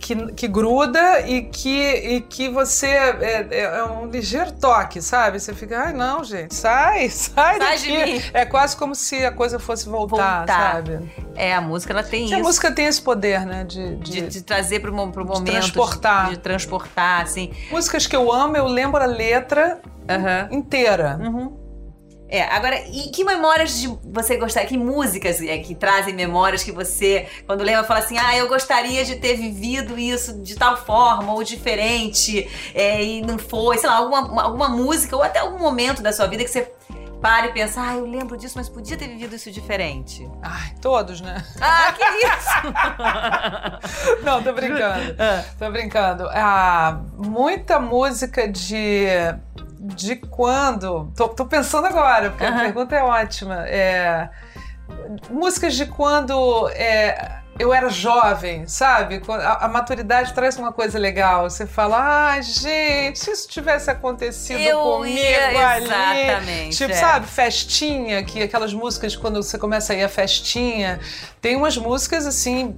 Que, 0.00 0.32
que 0.32 0.48
gruda 0.48 1.20
e 1.20 1.42
que, 1.42 1.92
e 1.94 2.20
que 2.20 2.48
você. 2.48 2.86
É, 2.86 3.46
é- 3.50 3.62
é 3.78 3.84
um 3.84 4.06
ligeiro 4.06 4.52
toque, 4.52 5.00
sabe? 5.02 5.38
Você 5.40 5.54
fica, 5.54 5.78
ai, 5.86 5.92
não, 5.92 6.22
gente, 6.24 6.54
sai, 6.54 7.08
sai, 7.10 7.58
Sai 7.58 7.58
daqui. 7.58 8.24
É 8.32 8.44
quase 8.44 8.76
como 8.76 8.94
se 8.94 9.24
a 9.24 9.32
coisa 9.32 9.58
fosse 9.58 9.88
voltar, 9.88 10.38
Voltar. 10.38 10.72
sabe? 10.74 11.10
É, 11.34 11.54
a 11.54 11.60
música 11.60 11.92
ela 11.92 12.02
tem 12.02 12.24
a 12.24 12.36
isso. 12.36 12.38
música 12.46 12.70
tem 12.72 12.86
esse 12.86 13.00
poder, 13.02 13.44
né? 13.46 13.64
De, 13.64 13.96
de- 13.96 14.10
De, 14.12 14.28
de 14.28 14.42
trazer 14.42 14.80
mo- 14.90 15.10
pro 15.12 15.24
momento. 15.24 15.50
transportar. 15.52 16.24
De, 16.28 16.30
de 16.32 16.38
transportar, 16.38 17.22
assim. 17.22 17.52
Músicas 17.70 18.06
que 18.06 18.14
eu 18.16 18.32
amo, 18.32 18.56
eu 18.56 18.66
lembro 18.66 19.02
a 19.02 19.06
letra 19.06 19.80
Aham. 20.08 20.48
inteira. 20.50 21.18
Uhum. 21.20 21.61
É, 22.32 22.44
agora, 22.44 22.82
e 22.88 23.10
que 23.10 23.24
memórias 23.24 23.78
de 23.78 23.88
você 24.04 24.38
gostar? 24.38 24.64
Que 24.64 24.78
músicas 24.78 25.38
é, 25.42 25.58
que 25.58 25.74
trazem 25.74 26.14
memórias 26.14 26.64
que 26.64 26.72
você, 26.72 27.28
quando 27.46 27.62
lembra, 27.62 27.84
fala 27.84 28.00
assim: 28.00 28.16
ah, 28.16 28.34
eu 28.34 28.48
gostaria 28.48 29.04
de 29.04 29.16
ter 29.16 29.36
vivido 29.36 29.98
isso 29.98 30.40
de 30.40 30.54
tal 30.54 30.78
forma 30.78 31.34
ou 31.34 31.44
diferente, 31.44 32.48
é, 32.74 33.04
e 33.04 33.20
não 33.20 33.38
foi, 33.38 33.76
sei 33.76 33.86
lá, 33.86 33.96
alguma, 33.96 34.42
alguma 34.44 34.68
música 34.70 35.14
ou 35.14 35.22
até 35.22 35.40
algum 35.40 35.58
momento 35.58 36.00
da 36.00 36.10
sua 36.10 36.26
vida 36.26 36.42
que 36.42 36.48
você 36.48 36.72
para 37.22 37.48
e 37.48 37.52
pensa: 37.52 37.80
ah, 37.80 37.96
eu 37.96 38.06
lembro 38.06 38.34
disso, 38.36 38.54
mas 38.56 38.66
podia 38.68 38.96
ter 38.96 39.08
vivido 39.08 39.36
isso 39.36 39.50
diferente. 39.50 40.26
Ai, 40.42 40.72
todos, 40.80 41.20
né? 41.20 41.44
Ah, 41.60 41.92
que 41.92 42.02
isso! 42.02 42.50
Não, 44.24 44.42
tô 44.42 44.54
brincando. 44.54 45.14
Ah. 45.18 45.44
Tô 45.58 45.70
brincando. 45.70 46.28
Ah, 46.30 47.00
muita 47.16 47.78
música 47.78 48.48
de. 48.48 49.06
De 49.94 50.16
quando? 50.16 51.12
Tô, 51.16 51.28
tô 51.28 51.44
pensando 51.46 51.86
agora, 51.86 52.30
porque 52.30 52.44
Aham. 52.44 52.56
a 52.56 52.60
pergunta 52.60 52.96
é 52.96 53.02
ótima. 53.02 53.66
É, 53.68 54.28
músicas 55.30 55.74
de 55.74 55.86
quando 55.86 56.68
é, 56.70 57.40
eu 57.58 57.72
era 57.72 57.88
jovem, 57.88 58.66
sabe? 58.66 59.20
A, 59.28 59.66
a 59.66 59.68
maturidade 59.68 60.32
traz 60.32 60.56
uma 60.58 60.72
coisa 60.72 60.98
legal. 60.98 61.48
Você 61.48 61.66
fala, 61.66 61.98
ai, 62.32 62.42
gente, 62.42 63.18
se 63.18 63.30
isso 63.30 63.48
tivesse 63.48 63.90
acontecido 63.90 64.58
Eu 64.60 64.78
comigo 64.80 65.18
ia, 65.18 65.74
ali. 65.74 65.84
exatamente, 65.84 66.76
Tipo, 66.76 66.92
é. 66.92 66.94
sabe, 66.94 67.26
festinha, 67.26 68.22
que 68.24 68.42
aquelas 68.42 68.72
músicas, 68.72 69.14
quando 69.14 69.42
você 69.42 69.58
começa 69.58 69.92
a 69.92 69.96
ir 69.96 70.02
à 70.04 70.08
festinha, 70.08 70.98
tem 71.40 71.56
umas 71.56 71.76
músicas 71.76 72.26
assim. 72.26 72.76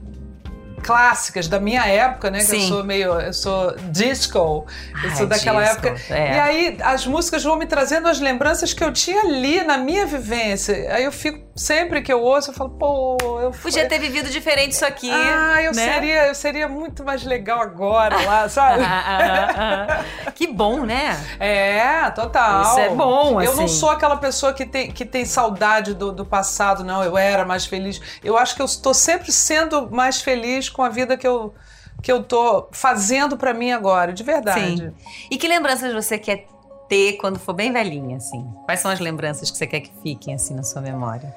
Clássicas 0.85 1.49
da 1.49 1.59
minha 1.59 1.87
época, 1.87 2.31
né? 2.31 2.38
Que 2.45 2.55
eu 2.57 2.61
Sim. 2.61 2.69
sou 2.69 2.85
meio. 2.85 3.12
Eu 3.19 3.33
sou 3.33 3.75
disco. 3.91 4.38
Eu 4.38 5.11
Ai, 5.11 5.17
sou 5.17 5.26
daquela 5.26 5.62
disco, 5.64 5.87
época. 5.87 6.14
é. 6.14 6.37
E 6.37 6.38
aí 6.38 6.76
as 6.83 7.07
músicas 7.07 7.43
vão 7.43 7.57
me 7.57 7.64
trazendo 7.67 8.07
as 8.07 8.21
lembranças 8.21 8.73
que 8.75 8.85
eu 8.85 8.93
tinha 8.93 9.23
ali 9.23 9.64
na 9.64 9.79
minha 9.79 10.05
vivência. 10.07 10.75
Aí 10.95 11.05
eu 11.05 11.12
fico, 11.12 11.41
sempre 11.54 12.02
que 12.02 12.12
eu 12.12 12.20
ouço, 12.20 12.50
eu 12.50 12.54
falo, 12.54 12.70
pô, 12.70 13.16
eu 13.40 13.52
fui- 13.52 13.70
Podia 13.70 13.88
ter 13.88 13.99
vivido 13.99 14.28
diferente 14.30 14.73
isso 14.73 14.84
aqui. 14.84 15.11
Ah, 15.11 15.62
eu 15.62 15.73
né? 15.73 15.92
seria, 15.92 16.26
eu 16.26 16.34
seria 16.34 16.68
muito 16.68 17.04
mais 17.04 17.23
legal 17.25 17.61
agora 17.61 18.16
lá, 18.25 18.49
sabe? 18.49 18.82
Ah, 18.84 19.04
ah, 19.06 20.04
ah. 20.26 20.30
que 20.32 20.46
bom, 20.46 20.84
né? 20.84 21.18
É, 21.38 22.11
total. 22.11 22.62
Isso 22.62 22.78
é 22.80 22.88
bom, 22.90 23.40
Eu 23.40 23.54
não 23.54 23.64
assim. 23.64 23.75
sou 23.78 23.90
aquela 23.90 24.16
pessoa 24.16 24.52
que 24.52 24.64
tem, 24.66 24.90
que 24.90 25.04
tem 25.04 25.25
saudade 25.25 25.94
do, 25.94 26.11
do 26.12 26.25
passado, 26.25 26.82
não. 26.84 27.02
Eu 27.02 27.16
era 27.16 27.44
mais 27.44 27.66
feliz. 27.66 28.00
Eu 28.23 28.37
acho 28.37 28.54
que 28.54 28.62
eu 28.62 28.66
estou 28.66 28.92
sempre 28.94 29.30
sendo 29.32 29.90
mais 29.90 30.20
feliz 30.20 30.68
com 30.68 30.82
a 30.82 30.88
vida 30.88 31.16
que 31.16 31.26
eu, 31.26 31.54
que 32.02 32.11
eu 32.11 32.23
tô 32.23 32.68
fazendo 32.73 33.37
pra 33.37 33.54
mim 33.54 33.70
agora, 33.73 34.12
de 34.12 34.23
verdade. 34.23 34.76
Sim. 34.78 34.92
E 35.30 35.37
que 35.37 35.46
lembranças 35.49 35.92
você 35.92 36.18
quer 36.18 36.46
ter 36.88 37.14
quando 37.14 37.38
for 37.38 37.52
bem 37.54 37.73
velhinha, 37.73 38.16
assim? 38.18 38.44
Quais 38.64 38.80
são 38.80 38.90
as 38.90 39.00
lembranças 39.00 39.50
que 39.50 39.56
você 39.56 39.66
quer 39.66 39.80
que 39.80 39.90
fiquem, 40.02 40.34
assim, 40.34 40.54
na 40.54 40.62
sua 40.62 40.82
memória? 40.82 41.34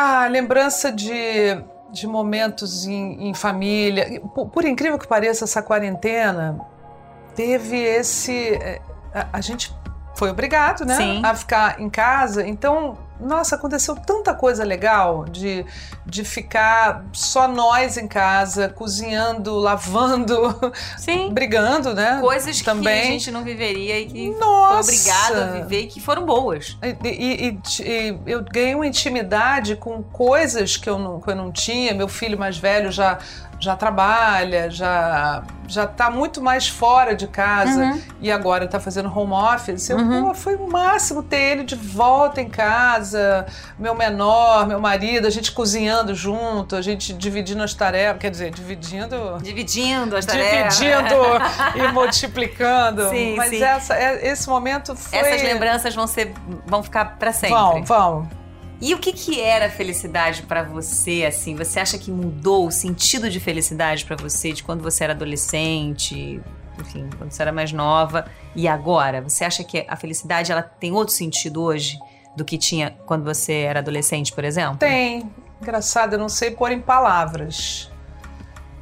Ah, 0.00 0.28
lembrança 0.28 0.92
de, 0.92 1.60
de 1.90 2.06
momentos 2.06 2.86
em, 2.86 3.28
em 3.28 3.34
família. 3.34 4.20
Por, 4.32 4.48
por 4.48 4.64
incrível 4.64 4.96
que 4.96 5.08
pareça, 5.08 5.44
essa 5.44 5.60
quarentena 5.60 6.60
teve 7.34 7.76
esse. 7.76 8.54
é, 8.54 8.80
A, 9.12 9.26
a 9.32 9.40
gente 9.40 9.74
foi 10.14 10.30
obrigado, 10.30 10.84
né? 10.84 10.94
Sim. 10.94 11.20
A 11.24 11.34
ficar 11.34 11.80
em 11.80 11.90
casa. 11.90 12.46
Então, 12.46 12.96
nossa, 13.20 13.56
aconteceu 13.56 13.94
tanta 13.96 14.32
coisa 14.34 14.64
legal 14.64 15.24
de, 15.24 15.64
de 16.06 16.24
ficar 16.24 17.04
só 17.12 17.48
nós 17.48 17.96
em 17.96 18.06
casa, 18.08 18.68
cozinhando, 18.68 19.56
lavando, 19.56 20.72
Sim. 20.96 21.30
brigando, 21.34 21.94
né? 21.94 22.18
Coisas 22.20 22.60
Também. 22.62 23.00
que 23.02 23.08
a 23.08 23.10
gente 23.12 23.30
não 23.30 23.42
viveria 23.44 23.98
e 24.00 24.06
que 24.06 24.30
foi 24.32 24.40
Nossa! 24.40 24.80
obrigada 24.90 25.44
a 25.44 25.60
viver 25.60 25.80
e 25.82 25.86
que 25.86 26.00
foram 26.00 26.24
boas. 26.24 26.76
E, 26.82 27.08
e- 27.08 27.48
e- 27.48 27.58
e 27.82 28.18
eu 28.26 28.44
ganhei 28.44 28.74
uma 28.74 28.86
intimidade 28.86 29.76
com 29.76 30.02
coisas 30.02 30.76
que 30.76 30.88
eu 30.88 30.98
não, 30.98 31.20
que 31.20 31.30
eu 31.30 31.36
não 31.36 31.50
tinha. 31.52 31.94
Meu 31.94 32.08
filho 32.08 32.38
mais 32.38 32.56
velho 32.58 32.90
já, 32.92 33.18
já 33.60 33.76
trabalha, 33.76 34.70
já 34.70 35.42
já 35.70 35.84
está 35.84 36.10
muito 36.10 36.40
mais 36.40 36.66
fora 36.66 37.14
de 37.14 37.26
casa 37.26 37.78
Uhum. 37.78 38.02
e 38.22 38.32
agora 38.32 38.64
está 38.64 38.80
fazendo 38.80 39.12
home 39.14 39.34
office. 39.34 39.90
Eu, 39.90 39.98
Uhum. 39.98 40.28
pô, 40.28 40.34
foi 40.34 40.54
o 40.56 40.66
máximo 40.66 41.22
ter 41.22 41.36
ele 41.36 41.62
de 41.64 41.74
volta 41.74 42.40
em 42.40 42.48
casa, 42.48 43.44
meu 43.78 43.94
menor, 43.94 44.66
meu 44.66 44.80
marido, 44.80 45.26
a 45.26 45.30
gente 45.30 45.52
cozinhando 45.52 46.14
junto, 46.14 46.74
a 46.74 46.80
gente 46.80 47.12
dividindo 47.12 47.62
as 47.62 47.74
tarefas, 47.74 48.18
quer 48.18 48.30
dizer, 48.30 48.50
dividindo 48.50 49.36
Dividindo 49.42 50.16
as 50.16 50.24
tarefas. 50.24 50.78
dividindo 50.78 51.14
e 51.76 51.92
multiplicando. 51.92 53.08
Sim, 53.10 53.36
Mas 53.36 53.50
sim. 53.50 53.62
Essa, 53.62 53.94
é- 53.94 54.26
esse 54.26 54.48
momento 54.48 54.96
foi. 54.96 55.18
Essas 55.18 55.42
lembranças 55.42 55.94
vão 55.94 56.06
ser 56.06 56.32
vão 56.64 56.82
ficar 56.82 57.16
pra 57.18 57.30
sempre. 57.30 57.54
Vão, 57.54 57.84
vão. 57.84 58.28
E 58.80 58.94
o 58.94 58.98
que 58.98 59.12
que 59.12 59.40
era 59.40 59.68
felicidade 59.68 60.42
pra 60.42 60.62
você 60.62 61.24
assim? 61.26 61.56
Você 61.56 61.80
acha 61.80 61.98
que 61.98 62.10
mudou 62.10 62.66
o 62.66 62.70
sentido 62.70 63.28
de 63.28 63.40
felicidade 63.40 64.04
pra 64.04 64.16
você 64.16 64.52
de 64.52 64.62
quando 64.62 64.82
você 64.82 65.04
era 65.04 65.12
adolescente, 65.12 66.40
enfim, 66.78 67.10
quando 67.18 67.32
você 67.32 67.42
era 67.42 67.52
mais 67.52 67.72
nova 67.72 68.26
e 68.54 68.68
agora? 68.68 69.20
Você 69.20 69.44
acha 69.44 69.64
que 69.64 69.84
a 69.88 69.96
felicidade 69.96 70.52
ela 70.52 70.62
tem 70.62 70.92
outro 70.92 71.12
sentido 71.12 71.62
hoje 71.62 71.98
do 72.36 72.44
que 72.44 72.56
tinha 72.56 72.96
quando 73.04 73.24
você 73.24 73.52
era 73.52 73.80
adolescente, 73.80 74.32
por 74.32 74.44
exemplo? 74.44 74.76
Tem. 74.76 75.28
Engraçado, 75.60 76.12
eu 76.12 76.18
não 76.20 76.28
sei 76.28 76.52
pôr 76.52 76.70
em 76.70 76.80
palavras. 76.80 77.90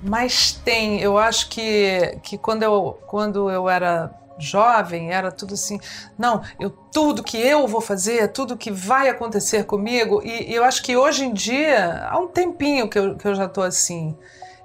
Mas 0.02 0.52
tem. 0.52 1.00
Eu 1.00 1.16
acho 1.16 1.48
que, 1.48 2.18
que 2.22 2.36
quando, 2.36 2.62
eu, 2.62 2.98
quando 3.06 3.50
eu 3.50 3.66
era 3.68 4.12
jovem, 4.38 5.12
era 5.12 5.30
tudo 5.32 5.54
assim. 5.54 5.80
Não, 6.18 6.42
eu, 6.60 6.70
tudo 6.70 7.22
que 7.22 7.36
eu 7.36 7.66
vou 7.66 7.80
fazer, 7.80 8.28
tudo 8.32 8.56
que 8.56 8.70
vai 8.70 9.08
acontecer 9.08 9.64
comigo. 9.64 10.22
E, 10.24 10.50
e 10.50 10.54
eu 10.54 10.64
acho 10.64 10.82
que 10.82 10.96
hoje 10.96 11.24
em 11.24 11.32
dia, 11.32 12.06
há 12.08 12.18
um 12.18 12.28
tempinho 12.28 12.88
que 12.88 12.98
eu, 12.98 13.16
que 13.16 13.26
eu 13.26 13.34
já 13.34 13.46
estou 13.46 13.64
assim. 13.64 14.16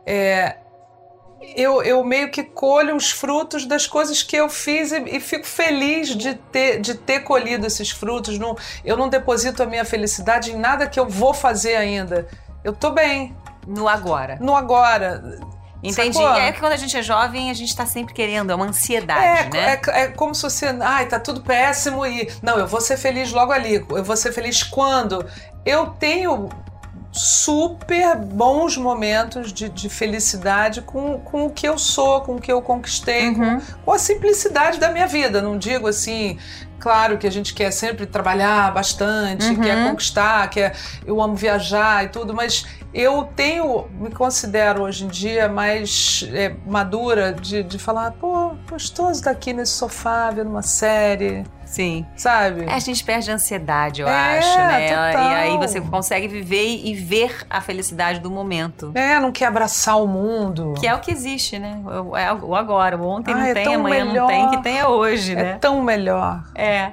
É, 0.05 0.57
eu, 1.55 1.81
eu 1.81 2.03
meio 2.03 2.29
que 2.29 2.43
colho 2.43 2.95
os 2.95 3.11
frutos 3.11 3.65
das 3.65 3.87
coisas 3.87 4.21
que 4.21 4.35
eu 4.35 4.49
fiz 4.49 4.91
e, 4.91 4.99
e 5.07 5.19
fico 5.19 5.45
feliz 5.45 6.09
de 6.09 6.35
ter, 6.35 6.79
de 6.79 6.95
ter 6.95 7.21
colhido 7.21 7.65
esses 7.65 7.89
frutos. 7.89 8.37
Não, 8.37 8.55
eu 8.85 8.95
não 8.95 9.09
deposito 9.09 9.63
a 9.63 9.65
minha 9.65 9.85
felicidade 9.85 10.51
em 10.51 10.55
nada 10.57 10.87
que 10.87 10.99
eu 10.99 11.07
vou 11.07 11.33
fazer 11.33 11.75
ainda. 11.75 12.27
Eu 12.63 12.73
tô 12.73 12.91
bem, 12.91 13.35
No 13.67 13.87
agora. 13.87 14.37
no 14.39 14.55
agora. 14.55 15.39
Entendi. 15.83 16.13
Sacou? 16.17 16.35
E 16.35 16.39
é 16.39 16.51
que 16.51 16.59
quando 16.59 16.73
a 16.73 16.77
gente 16.77 16.95
é 16.95 17.01
jovem, 17.01 17.49
a 17.49 17.53
gente 17.53 17.75
tá 17.75 17.85
sempre 17.85 18.13
querendo, 18.13 18.51
é 18.51 18.55
uma 18.55 18.65
ansiedade, 18.67 19.47
É, 19.47 19.49
né? 19.49 19.79
é, 19.87 20.01
é 20.03 20.07
como 20.09 20.35
se 20.35 20.43
você. 20.43 20.67
Ai, 20.79 21.07
tá 21.07 21.19
tudo 21.19 21.41
péssimo 21.41 22.05
e. 22.05 22.29
Não, 22.41 22.57
eu 22.59 22.67
vou 22.67 22.79
ser 22.81 22.97
feliz 22.97 23.31
logo 23.31 23.51
ali. 23.51 23.83
Eu 23.89 24.03
vou 24.03 24.15
ser 24.15 24.31
feliz 24.31 24.61
quando? 24.63 25.25
Eu 25.65 25.87
tenho 25.87 26.49
super 27.11 28.15
bons 28.15 28.77
momentos 28.77 29.51
de, 29.51 29.67
de 29.69 29.89
felicidade 29.89 30.81
com, 30.81 31.19
com 31.19 31.45
o 31.45 31.49
que 31.49 31.67
eu 31.67 31.77
sou, 31.77 32.21
com 32.21 32.35
o 32.35 32.41
que 32.41 32.51
eu 32.51 32.61
conquistei, 32.61 33.29
Uhum. 33.29 33.59
com, 33.59 33.65
com 33.85 33.91
a 33.93 33.99
simplicidade 33.99 34.79
da 34.79 34.89
minha 34.91 35.07
vida. 35.07 35.41
Não 35.41 35.57
digo 35.57 35.87
assim. 35.87 36.37
Claro 36.79 37.19
que 37.19 37.27
a 37.27 37.31
gente 37.31 37.53
quer 37.53 37.69
sempre 37.71 38.07
trabalhar 38.07 38.73
bastante, 38.73 39.45
Uhum. 39.49 39.61
quer 39.61 39.87
conquistar, 39.89 40.49
quer. 40.49 40.75
Eu 41.05 41.21
amo 41.21 41.35
viajar 41.35 42.05
e 42.05 42.09
tudo, 42.09 42.33
mas 42.33 42.65
eu 42.93 43.23
tenho, 43.35 43.87
me 43.91 44.11
considero 44.11 44.83
hoje 44.83 45.05
em 45.05 45.07
dia 45.07 45.47
mais 45.47 46.27
é, 46.33 46.53
madura 46.65 47.33
de, 47.33 47.63
de 47.63 47.79
falar, 47.79 48.11
pô, 48.11 48.51
gostoso 48.69 49.11
estar 49.11 49.31
aqui 49.31 49.53
nesse 49.53 49.71
sofá 49.73 50.29
vendo 50.31 50.49
uma 50.49 50.61
série, 50.61 51.43
Sim. 51.65 52.05
sabe? 52.17 52.65
É, 52.65 52.73
a 52.73 52.79
gente 52.79 53.03
perde 53.03 53.31
a 53.31 53.35
ansiedade, 53.35 54.01
eu 54.01 54.07
É, 54.07 54.37
acho, 54.39 54.57
né? 54.57 54.87
total. 55.11 55.23
E 55.31 55.33
aí 55.35 55.57
você 55.57 55.79
consegue 55.79 56.27
viver 56.27 56.65
e 56.85 56.93
ver 56.93 57.45
a 57.49 57.61
felicidade 57.61 58.19
do 58.19 58.29
momento. 58.29 58.91
É, 58.93 59.19
não 59.19 59.31
quer 59.31 59.45
abraçar 59.45 60.01
o 60.01 60.05
mundo. 60.07 60.73
Que 60.77 60.85
é 60.87 60.93
o 60.93 60.99
que 60.99 61.11
existe, 61.11 61.57
né? 61.57 61.81
É 62.17 62.33
o 62.33 62.53
agora. 62.55 62.97
O 62.97 63.07
ontem 63.07 63.33
Ah, 63.33 63.37
não 63.37 63.45
é 63.45 63.53
tem, 63.53 63.75
amanhã 63.75 64.03
melhor. 64.05 64.21
não 64.21 64.27
tem, 64.27 64.49
que 64.49 64.63
tem 64.63 64.77
é 64.79 64.85
hoje, 64.87 65.31
É 65.31 65.35
né? 65.35 65.57
tão 65.61 65.81
melhor. 65.81 66.43
É. 66.55 66.91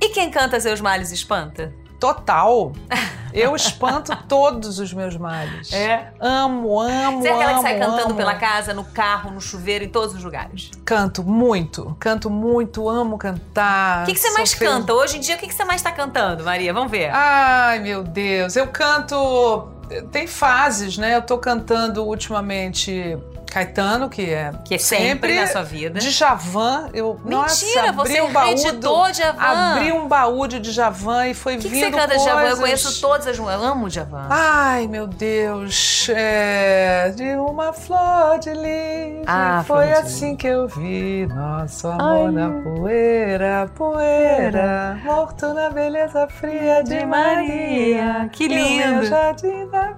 E 0.00 0.08
quem 0.08 0.30
canta 0.32 0.58
seus 0.58 0.80
males 0.80 1.12
espanta? 1.12 1.72
Total. 2.00 2.72
Eu 3.32 3.54
espanto 3.56 4.16
todos 4.28 4.78
os 4.78 4.92
meus 4.92 5.16
males. 5.16 5.72
É. 5.72 6.12
Amo, 6.20 6.78
amo, 6.80 7.22
Você 7.22 7.28
é 7.28 7.32
aquela 7.34 7.54
que 7.54 7.60
sai 7.62 7.78
cantando 7.78 8.06
amo. 8.08 8.14
pela 8.14 8.34
casa, 8.34 8.74
no 8.74 8.84
carro, 8.84 9.30
no 9.30 9.40
chuveiro, 9.40 9.84
em 9.84 9.88
todos 9.88 10.14
os 10.14 10.22
lugares. 10.22 10.70
Canto 10.84 11.22
muito, 11.24 11.96
canto 11.98 12.28
muito, 12.28 12.88
amo 12.88 13.16
cantar. 13.18 14.02
O 14.02 14.06
que, 14.06 14.12
que 14.14 14.18
você 14.20 14.30
mais 14.32 14.52
fel- 14.52 14.70
canta? 14.70 14.92
Hoje 14.94 15.16
em 15.16 15.20
dia, 15.20 15.36
o 15.36 15.38
que, 15.38 15.46
que 15.46 15.54
você 15.54 15.64
mais 15.64 15.80
tá 15.82 15.90
cantando, 15.92 16.44
Maria? 16.44 16.72
Vamos 16.72 16.90
ver. 16.90 17.10
Ai, 17.12 17.78
meu 17.80 18.02
Deus. 18.02 18.54
Eu 18.56 18.66
canto. 18.68 19.68
Tem 20.10 20.26
fases, 20.26 20.96
né? 20.96 21.16
Eu 21.16 21.22
tô 21.22 21.36
cantando 21.36 22.04
ultimamente 22.06 23.18
Caetano, 23.52 24.08
que 24.08 24.30
é. 24.30 24.50
que 24.64 24.76
é 24.76 24.78
sempre, 24.78 25.06
sempre 25.06 25.40
na 25.40 25.46
sua 25.46 25.62
vida. 25.62 26.00
Djavan. 26.00 26.88
Eu, 26.94 27.20
nossa, 27.24 27.64
Mentira, 27.66 27.88
abri 27.90 27.96
você 28.12 28.20
um 28.22 28.32
baú 28.32 28.46
reeditou 28.46 29.04
do, 29.06 29.12
Djavan. 29.12 29.42
Abri 29.42 29.92
um 29.92 30.08
baú 30.08 30.46
de 30.48 30.58
Djavan 30.58 31.28
e 31.28 31.34
foi 31.34 31.56
que, 31.56 31.62
que 31.64 31.68
vindo 31.68 31.84
você 31.84 31.90
canta 31.90 32.16
de 32.16 32.22
Djavan? 32.24 32.40
Eu 32.40 32.56
coisas- 32.56 32.58
conheço 32.60 33.00
todas 33.02 33.26
as... 33.26 33.36
Eu 33.36 33.46
amo 33.48 33.88
Djavan. 33.90 34.26
Ai, 34.30 34.86
meu 34.86 35.06
Deus, 35.06 36.08
é 36.08 37.12
de 37.14 37.36
uma 37.36 37.74
flor 37.74 38.38
de 38.38 38.54
lis. 38.54 39.22
Ah, 39.26 39.62
foi 39.66 39.86
de 39.86 39.92
assim 39.92 40.34
que 40.34 40.46
eu 40.46 40.66
vi 40.66 41.26
nosso 41.26 41.88
amor 41.88 42.32
na 42.32 42.48
poeira, 42.62 43.70
poeira, 43.74 44.98
morto 45.04 45.52
na 45.52 45.68
beleza 45.68 46.26
fria 46.28 46.82
de, 46.82 46.98
De 47.00 47.04
Maria. 47.06 48.02
Maria. 48.04 48.28
Que 48.32 48.44
E 48.44 48.46
o 48.46 48.50
meu 48.50 48.92
lindo. 48.94 49.06
jardim 49.06 49.66
da. 49.68 49.91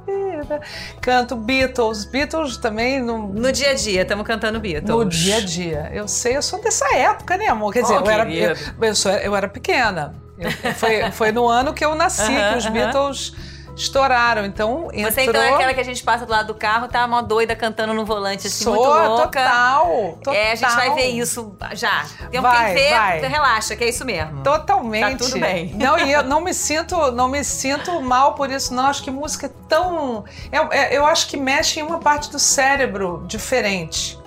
Canto 1.00 1.36
Beatles, 1.36 2.04
Beatles 2.04 2.56
também 2.56 3.00
no, 3.02 3.28
No 3.28 3.52
dia 3.52 3.70
a 3.70 3.74
dia, 3.74 4.02
estamos 4.02 4.26
cantando 4.26 4.58
Beatles. 4.60 4.88
no 4.88 5.04
dia 5.04 5.36
a 5.36 5.40
dia. 5.40 5.90
Eu 5.92 6.06
sei, 6.08 6.36
eu 6.36 6.42
sou 6.42 6.60
dessa 6.60 6.86
época, 6.96 7.36
né, 7.36 7.46
amor? 7.48 7.72
Quer 7.72 7.82
dizer, 7.82 7.94
Oh, 7.94 8.04
eu, 8.04 8.10
era, 8.10 8.30
eu, 8.30 8.56
eu, 8.82 8.94
sou- 8.94 9.12
eu 9.12 9.34
era 9.36 9.48
pequena. 9.48 10.14
Eu- 10.38 10.50
foi, 10.74 11.10
foi 11.12 11.32
no 11.32 11.48
ano 11.48 11.72
que 11.72 11.84
eu 11.84 11.94
nasci 11.94 12.22
Aham, 12.22 12.52
que 12.52 12.58
os. 12.58 12.66
Beatles 12.66 13.34
estouraram. 13.76 14.44
Então, 14.44 14.88
entrou... 14.92 15.12
Você 15.12 15.22
então 15.22 15.40
é 15.42 15.54
aquela 15.54 15.74
que 15.74 15.80
a 15.80 15.84
gente 15.84 16.02
passa 16.02 16.24
do 16.24 16.30
lado 16.32 16.48
do 16.48 16.54
carro, 16.54 16.88
tá 16.88 17.06
mó 17.06 17.20
doida 17.22 17.54
cantando 17.56 17.92
no 17.94 18.04
volante, 18.04 18.46
assim, 18.46 18.64
Sou, 18.64 18.74
muito 18.74 18.88
louca. 18.88 19.40
total, 19.42 20.18
total. 20.22 20.34
É, 20.34 20.52
a 20.52 20.54
gente 20.54 20.74
vai 20.74 20.94
ver 20.94 21.08
isso 21.08 21.56
já. 21.72 22.04
Tem 22.30 22.40
Vai, 22.40 22.66
quem 22.66 22.74
vê, 22.74 22.90
vai. 22.90 23.20
relaxa, 23.20 23.76
que 23.76 23.84
é 23.84 23.88
isso 23.88 24.04
mesmo. 24.04 24.42
Totalmente. 24.42 25.18
Tá 25.18 25.24
tudo 25.24 25.40
bem. 25.40 25.74
Não, 25.78 25.98
e 25.98 26.12
eu 26.12 26.22
não 26.22 26.40
me 26.40 26.52
sinto, 26.54 27.10
não 27.12 27.28
me 27.28 27.42
sinto 27.44 28.00
mal 28.00 28.34
por 28.34 28.50
isso, 28.50 28.72
não. 28.74 28.86
Acho 28.86 29.02
que 29.02 29.10
música 29.10 29.46
é 29.46 29.50
tão. 29.68 30.24
é- 30.52 30.78
é- 30.78 30.96
eu 30.96 31.04
acho 31.06 31.26
que 31.28 31.36
mexe 31.36 31.80
em 31.80 31.82
uma 31.82 31.98
parte 31.98 32.30
do 32.30 32.38
cérebro 32.38 33.24
diferente. 33.26 34.18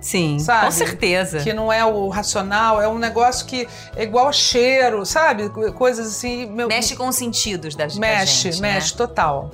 Sim, 0.00 0.38
Sabe? 0.38 0.64
com 0.64 0.70
certeza. 0.70 1.40
Que 1.40 1.52
não 1.52 1.70
é 1.72 1.84
o 1.84 2.08
racional, 2.08 2.80
é 2.80 2.88
um 2.88 2.98
negócio 2.98 3.44
que 3.46 3.68
é 3.94 4.02
igual 4.02 4.28
a 4.28 4.32
cheiro, 4.32 5.04
sabe? 5.04 5.50
Coisas 5.74 6.06
assim. 6.08 6.46
Meu, 6.46 6.68
Mexe 6.68 6.96
com 6.96 7.06
os 7.08 7.16
sentidos 7.16 7.74
das 7.74 7.94
da 7.94 8.00
mexe, 8.00 8.50
gente, 8.50 8.62
né? 8.62 8.74
mexe, 8.74 8.94
total. 8.96 9.50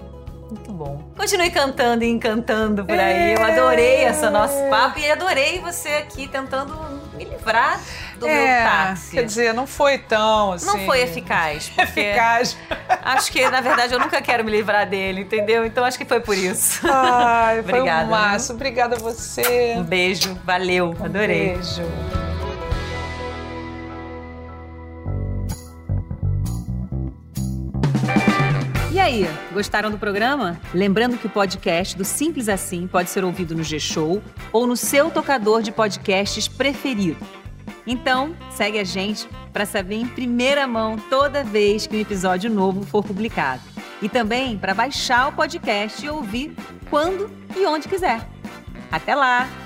Muito 0.48 0.72
bom. 0.72 1.02
Continue 1.16 1.50
cantando 1.50 2.04
e 2.04 2.08
encantando 2.08 2.84
por 2.84 2.96
aí. 2.96 3.34
Eu 3.34 3.42
adorei 3.42 4.04
esse 4.04 4.30
nosso 4.30 4.54
papo 4.70 5.00
e 5.00 5.10
adorei 5.10 5.58
você 5.60 5.88
aqui 5.88 6.28
tentando 6.28 6.78
me 7.14 7.24
livrar 7.24 7.80
do 8.16 8.26
meu 8.26 8.34
é, 8.34 8.64
táxi. 8.64 9.16
quer 9.16 9.24
dizer, 9.24 9.54
não 9.54 9.66
foi 9.66 9.98
tão 9.98 10.52
assim. 10.52 10.66
Não 10.66 10.78
foi 10.86 11.02
eficaz. 11.02 11.70
Eficaz. 11.76 12.56
Acho 13.02 13.30
que, 13.30 13.48
na 13.48 13.60
verdade, 13.60 13.94
eu 13.94 14.00
nunca 14.00 14.20
quero 14.20 14.44
me 14.44 14.50
livrar 14.50 14.88
dele, 14.88 15.22
entendeu? 15.22 15.64
Então 15.64 15.84
acho 15.84 15.98
que 15.98 16.04
foi 16.04 16.20
por 16.20 16.36
isso. 16.36 16.80
Ai, 16.90 17.62
foi 17.62 17.74
Obrigada, 17.74 18.06
um 18.06 18.10
maço. 18.10 18.52
Obrigada 18.52 18.96
a 18.96 18.98
você. 18.98 19.74
Um 19.76 19.84
beijo, 19.84 20.38
valeu, 20.44 20.94
adorei. 21.00 21.54
Beijo. 21.54 21.82
E 28.96 28.98
aí, 28.98 29.28
gostaram 29.52 29.90
do 29.90 29.98
programa? 29.98 30.58
Lembrando 30.72 31.18
que 31.18 31.26
o 31.26 31.28
podcast 31.28 31.94
do 31.94 32.02
Simples 32.02 32.48
Assim 32.48 32.86
pode 32.86 33.10
ser 33.10 33.24
ouvido 33.24 33.54
no 33.54 33.62
G-Show 33.62 34.22
ou 34.50 34.66
no 34.66 34.74
seu 34.74 35.10
tocador 35.10 35.60
de 35.60 35.70
podcasts 35.70 36.48
preferido. 36.48 37.18
Então, 37.86 38.34
segue 38.50 38.78
a 38.78 38.84
gente 38.84 39.28
para 39.52 39.64
saber 39.64 39.96
em 39.96 40.06
primeira 40.06 40.66
mão 40.66 40.96
toda 41.08 41.44
vez 41.44 41.86
que 41.86 41.96
um 41.96 42.00
episódio 42.00 42.50
novo 42.50 42.84
for 42.84 43.04
publicado. 43.04 43.62
E 44.02 44.08
também 44.08 44.58
para 44.58 44.74
baixar 44.74 45.28
o 45.28 45.32
podcast 45.32 46.04
e 46.04 46.10
ouvir 46.10 46.54
quando 46.90 47.30
e 47.56 47.64
onde 47.64 47.88
quiser. 47.88 48.28
Até 48.90 49.14
lá! 49.14 49.65